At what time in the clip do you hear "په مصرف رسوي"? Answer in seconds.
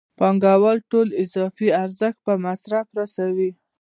2.27-3.49